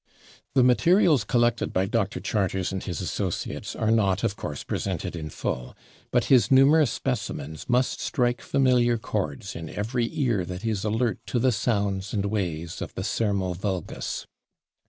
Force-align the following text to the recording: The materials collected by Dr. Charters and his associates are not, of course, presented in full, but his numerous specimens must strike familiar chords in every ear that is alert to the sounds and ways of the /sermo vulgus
The 0.55 0.63
materials 0.63 1.23
collected 1.23 1.71
by 1.71 1.85
Dr. 1.85 2.19
Charters 2.19 2.71
and 2.71 2.81
his 2.81 3.01
associates 3.01 3.75
are 3.75 3.91
not, 3.91 4.23
of 4.23 4.35
course, 4.35 4.63
presented 4.63 5.15
in 5.15 5.29
full, 5.29 5.75
but 6.09 6.23
his 6.25 6.49
numerous 6.49 6.89
specimens 6.89 7.69
must 7.69 7.99
strike 8.01 8.41
familiar 8.41 8.97
chords 8.97 9.55
in 9.55 9.69
every 9.69 10.09
ear 10.19 10.43
that 10.43 10.65
is 10.65 10.83
alert 10.83 11.19
to 11.27 11.37
the 11.37 11.51
sounds 11.51 12.15
and 12.15 12.25
ways 12.25 12.81
of 12.81 12.95
the 12.95 13.03
/sermo 13.03 13.55
vulgus 13.55 14.25